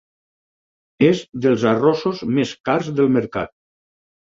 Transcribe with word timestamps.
És 1.09 1.21
dels 1.47 1.67
arrossos 1.75 2.25
més 2.41 2.59
cars 2.71 2.95
del 3.01 3.17
mercat. 3.23 3.59